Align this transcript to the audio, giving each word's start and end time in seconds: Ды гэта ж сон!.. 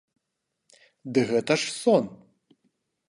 Ды 1.17 1.25
гэта 1.33 1.53
ж 1.65 1.71
сон!.. 1.81 2.05